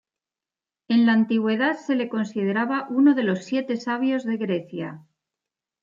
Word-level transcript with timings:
En 0.87 1.05
la 1.05 1.13
antigüedad 1.13 1.77
se 1.77 1.93
le 1.93 2.09
consideraba 2.09 2.87
uno 2.89 3.13
de 3.13 3.21
los 3.21 3.43
Siete 3.43 3.77
Sabios 3.77 4.23
de 4.23 4.37
Grecia. 4.37 5.05